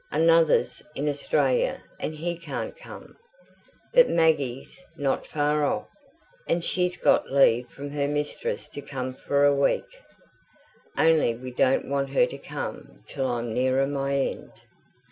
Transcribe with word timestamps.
Another's 0.09 0.81
in 0.95 1.07
Australia, 1.07 1.83
and 1.99 2.15
he 2.15 2.35
can't 2.35 2.75
come. 2.75 3.15
But 3.93 4.09
Maggie's 4.09 4.83
not 4.97 5.27
far 5.27 5.63
off, 5.63 5.85
and 6.49 6.65
she's 6.65 6.97
got 6.97 7.29
leave 7.31 7.67
from 7.69 7.91
her 7.91 8.07
mistress 8.07 8.67
to 8.69 8.81
come 8.81 9.13
for 9.13 9.45
a 9.45 9.53
week 9.53 9.85
only 10.97 11.35
we 11.35 11.51
don't 11.51 11.87
want 11.87 12.09
her 12.09 12.25
to 12.25 12.37
come 12.39 13.03
till 13.05 13.27
I'm 13.27 13.53
nearer 13.53 13.85
my 13.85 14.15
end. 14.17 14.51